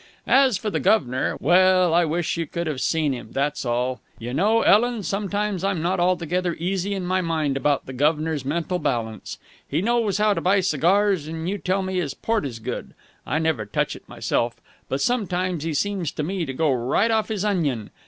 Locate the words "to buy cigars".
10.33-11.27